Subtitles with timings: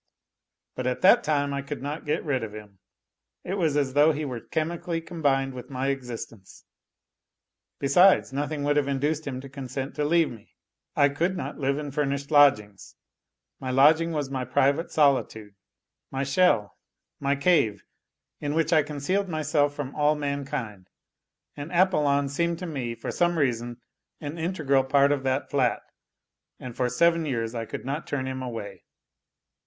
[0.73, 2.79] But at that time I could not get rid of him,
[3.43, 6.65] it was as though he were chemically combined with my existence.
[7.77, 10.55] Besides, nothing would have induced him to consent to leave me.
[10.95, 12.95] I could not live in furnished lodgings:
[13.59, 15.53] my lodging was my private solitude,
[16.09, 16.79] my shell,
[17.19, 17.81] my CHVC,
[18.39, 20.89] in which I concealed myself from all mankind,
[21.55, 23.79] and Apollon seemed to me, for some reason,
[24.19, 25.83] an integral part of that flat,
[26.59, 28.81] and for seven years I could not turn him away.